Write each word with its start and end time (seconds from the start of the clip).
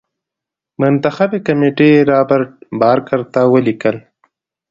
منتخبي 0.79 1.39
کمېټې 1.47 1.91
رابرټ 2.11 2.51
بارکر 2.79 3.19
ته 3.33 3.41
ولیکل. 3.53 3.95